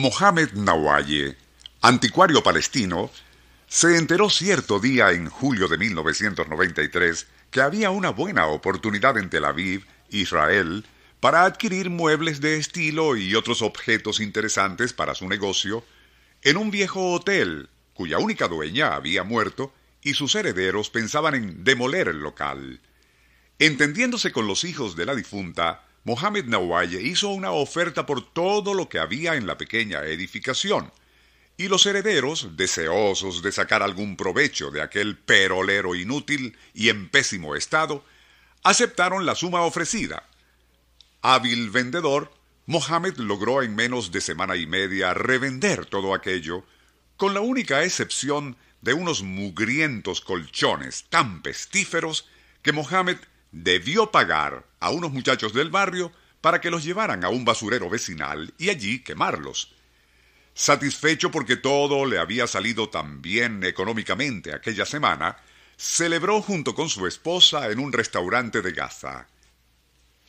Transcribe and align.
Mohamed 0.00 0.52
Nawaye, 0.54 1.36
anticuario 1.82 2.42
palestino, 2.42 3.10
se 3.68 3.98
enteró 3.98 4.30
cierto 4.30 4.80
día 4.80 5.10
en 5.10 5.28
julio 5.28 5.68
de 5.68 5.76
1993 5.76 7.26
que 7.50 7.60
había 7.60 7.90
una 7.90 8.08
buena 8.08 8.46
oportunidad 8.46 9.18
en 9.18 9.28
Tel 9.28 9.44
Aviv, 9.44 9.84
Israel, 10.08 10.86
para 11.20 11.44
adquirir 11.44 11.90
muebles 11.90 12.40
de 12.40 12.56
estilo 12.56 13.14
y 13.14 13.34
otros 13.34 13.60
objetos 13.60 14.20
interesantes 14.20 14.94
para 14.94 15.14
su 15.14 15.28
negocio 15.28 15.84
en 16.40 16.56
un 16.56 16.70
viejo 16.70 17.12
hotel 17.12 17.68
cuya 17.92 18.16
única 18.16 18.48
dueña 18.48 18.94
había 18.94 19.22
muerto 19.22 19.74
y 20.00 20.14
sus 20.14 20.34
herederos 20.34 20.88
pensaban 20.88 21.34
en 21.34 21.62
demoler 21.62 22.08
el 22.08 22.20
local. 22.20 22.80
Entendiéndose 23.58 24.32
con 24.32 24.46
los 24.46 24.64
hijos 24.64 24.96
de 24.96 25.04
la 25.04 25.14
difunta, 25.14 25.84
Mohamed 26.04 26.46
Nawaye 26.46 27.02
hizo 27.02 27.28
una 27.28 27.52
oferta 27.52 28.06
por 28.06 28.32
todo 28.32 28.74
lo 28.74 28.88
que 28.88 28.98
había 28.98 29.34
en 29.34 29.46
la 29.46 29.58
pequeña 29.58 30.02
edificación, 30.04 30.92
y 31.56 31.68
los 31.68 31.84
herederos, 31.84 32.56
deseosos 32.56 33.42
de 33.42 33.52
sacar 33.52 33.82
algún 33.82 34.16
provecho 34.16 34.70
de 34.70 34.80
aquel 34.80 35.18
perolero 35.18 35.94
inútil 35.94 36.56
y 36.72 36.88
en 36.88 37.10
pésimo 37.10 37.54
estado, 37.54 38.02
aceptaron 38.62 39.26
la 39.26 39.34
suma 39.34 39.60
ofrecida. 39.62 40.26
Hábil 41.20 41.68
vendedor, 41.68 42.32
Mohamed 42.64 43.16
logró 43.18 43.62
en 43.62 43.74
menos 43.74 44.10
de 44.10 44.22
semana 44.22 44.56
y 44.56 44.66
media 44.66 45.12
revender 45.12 45.84
todo 45.84 46.14
aquello, 46.14 46.64
con 47.18 47.34
la 47.34 47.40
única 47.40 47.84
excepción 47.84 48.56
de 48.80 48.94
unos 48.94 49.22
mugrientos 49.22 50.22
colchones 50.22 51.04
tan 51.10 51.42
pestíferos 51.42 52.26
que 52.62 52.72
Mohamed 52.72 53.18
debió 53.52 54.10
pagar 54.10 54.64
a 54.80 54.90
unos 54.90 55.12
muchachos 55.12 55.52
del 55.52 55.70
barrio 55.70 56.12
para 56.40 56.60
que 56.60 56.70
los 56.70 56.84
llevaran 56.84 57.24
a 57.24 57.28
un 57.28 57.44
basurero 57.44 57.90
vecinal 57.90 58.54
y 58.58 58.70
allí 58.70 59.00
quemarlos. 59.00 59.74
Satisfecho 60.54 61.30
porque 61.30 61.56
todo 61.56 62.06
le 62.06 62.18
había 62.18 62.46
salido 62.46 62.88
tan 62.88 63.22
bien 63.22 63.64
económicamente 63.64 64.54
aquella 64.54 64.84
semana, 64.84 65.36
celebró 65.76 66.42
junto 66.42 66.74
con 66.74 66.88
su 66.88 67.06
esposa 67.06 67.70
en 67.70 67.78
un 67.78 67.92
restaurante 67.92 68.60
de 68.60 68.72
Gaza. 68.72 69.26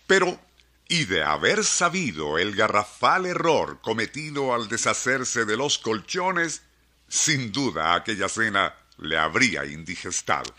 Pero, 0.07 0.39
y 0.87 1.05
de 1.05 1.23
haber 1.23 1.63
sabido 1.63 2.37
el 2.37 2.55
garrafal 2.55 3.25
error 3.25 3.79
cometido 3.81 4.53
al 4.53 4.67
deshacerse 4.67 5.45
de 5.45 5.57
los 5.57 5.77
colchones, 5.77 6.61
sin 7.07 7.51
duda 7.51 7.95
aquella 7.95 8.29
cena 8.29 8.75
le 8.97 9.17
habría 9.17 9.65
indigestado. 9.65 10.53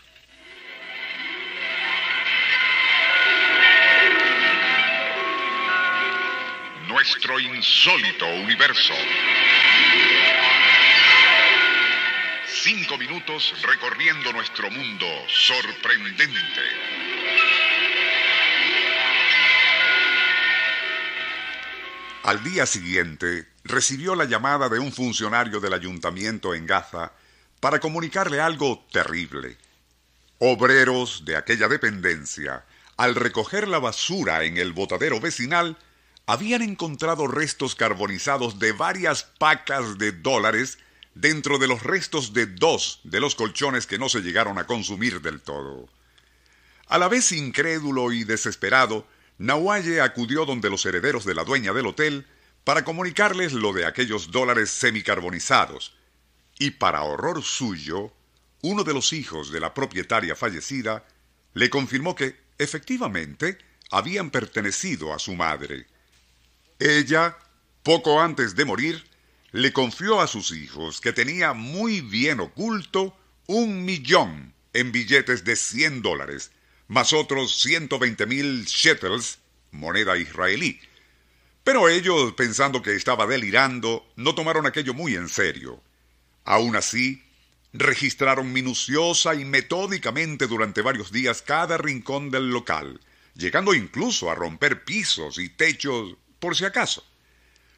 Nuestro 6.93 7.39
insólito 7.39 8.27
universo. 8.43 8.93
Cinco 12.45 12.99
minutos 12.99 13.55
recorriendo 13.63 14.31
nuestro 14.31 14.69
mundo 14.69 15.07
sorprendente. 15.27 16.61
Al 22.21 22.43
día 22.43 22.67
siguiente, 22.67 23.47
recibió 23.63 24.13
la 24.13 24.25
llamada 24.25 24.69
de 24.69 24.77
un 24.77 24.91
funcionario 24.91 25.59
del 25.59 25.73
ayuntamiento 25.73 26.53
en 26.53 26.67
Gaza 26.67 27.11
para 27.59 27.79
comunicarle 27.79 28.39
algo 28.39 28.85
terrible. 28.91 29.57
Obreros 30.37 31.25
de 31.25 31.37
aquella 31.37 31.67
dependencia, 31.67 32.65
al 32.97 33.15
recoger 33.15 33.67
la 33.67 33.79
basura 33.79 34.43
en 34.43 34.57
el 34.57 34.73
botadero 34.73 35.19
vecinal, 35.19 35.75
habían 36.25 36.61
encontrado 36.61 37.27
restos 37.27 37.75
carbonizados 37.75 38.59
de 38.59 38.71
varias 38.71 39.23
pacas 39.23 39.97
de 39.97 40.11
dólares 40.11 40.77
dentro 41.15 41.59
de 41.59 41.67
los 41.67 41.83
restos 41.83 42.33
de 42.33 42.45
dos 42.45 43.01
de 43.03 43.19
los 43.19 43.35
colchones 43.35 43.87
que 43.87 43.99
no 43.99 44.09
se 44.09 44.21
llegaron 44.21 44.57
a 44.57 44.65
consumir 44.65 45.21
del 45.21 45.41
todo. 45.41 45.87
A 46.87 46.97
la 46.97 47.07
vez 47.07 47.31
incrédulo 47.31 48.11
y 48.11 48.23
desesperado, 48.23 49.05
Nahuaye 49.37 50.01
acudió 50.01 50.45
donde 50.45 50.69
los 50.69 50.85
herederos 50.85 51.25
de 51.25 51.35
la 51.35 51.43
dueña 51.43 51.73
del 51.73 51.87
hotel 51.87 52.25
para 52.63 52.85
comunicarles 52.85 53.51
lo 53.51 53.73
de 53.73 53.85
aquellos 53.85 54.31
dólares 54.31 54.69
semicarbonizados, 54.69 55.93
y 56.57 56.71
para 56.71 57.03
horror 57.03 57.43
suyo, 57.43 58.13
uno 58.61 58.83
de 58.83 58.93
los 58.93 59.11
hijos 59.11 59.51
de 59.51 59.59
la 59.59 59.73
propietaria 59.73 60.35
fallecida 60.35 61.05
le 61.53 61.69
confirmó 61.69 62.15
que, 62.15 62.39
efectivamente, 62.57 63.57
habían 63.91 64.29
pertenecido 64.29 65.13
a 65.13 65.19
su 65.19 65.35
madre. 65.35 65.87
Ella, 66.85 67.37
poco 67.81 68.19
antes 68.19 68.57
de 68.57 68.65
morir, 68.65 69.05
le 69.53 69.71
confió 69.71 70.19
a 70.19 70.27
sus 70.27 70.51
hijos 70.51 70.99
que 70.99 71.13
tenía 71.13 71.53
muy 71.53 72.01
bien 72.01 72.41
oculto 72.41 73.17
un 73.47 73.85
millón 73.85 74.53
en 74.73 74.91
billetes 74.91 75.45
de 75.45 75.55
100 75.55 76.01
dólares, 76.01 76.51
más 76.89 77.13
otros 77.13 77.55
120 77.61 78.25
mil 78.25 78.65
shekels, 78.65 79.39
moneda 79.71 80.17
israelí. 80.17 80.77
Pero 81.63 81.87
ellos, 81.87 82.33
pensando 82.33 82.81
que 82.81 82.97
estaba 82.97 83.27
delirando, 83.27 84.05
no 84.17 84.35
tomaron 84.35 84.67
aquello 84.67 84.93
muy 84.93 85.15
en 85.15 85.29
serio. 85.29 85.81
Aún 86.43 86.75
así, 86.75 87.23
registraron 87.71 88.51
minuciosa 88.51 89.35
y 89.35 89.45
metódicamente 89.45 90.47
durante 90.47 90.81
varios 90.81 91.13
días 91.13 91.43
cada 91.43 91.77
rincón 91.77 92.29
del 92.29 92.49
local, 92.49 92.99
llegando 93.35 93.73
incluso 93.73 94.29
a 94.29 94.35
romper 94.35 94.83
pisos 94.83 95.37
y 95.37 95.47
techos 95.47 96.17
por 96.43 96.57
si 96.57 96.65
acaso. 96.65 97.05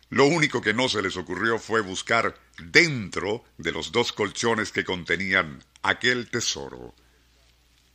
Lo 0.09 0.25
único 0.25 0.59
que 0.59 0.73
no 0.73 0.89
se 0.89 1.03
les 1.03 1.17
ocurrió 1.17 1.59
fue 1.59 1.81
buscar 1.81 2.35
dentro 2.57 3.45
de 3.59 3.71
los 3.71 3.91
dos 3.91 4.11
colchones 4.11 4.71
que 4.71 4.83
contenían 4.83 5.63
aquel 5.83 6.31
tesoro. 6.31 6.95